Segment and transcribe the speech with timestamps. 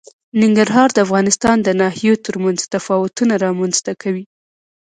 [0.41, 4.25] ننګرهار د افغانستان د ناحیو ترمنځ تفاوتونه رامنځ ته کوي.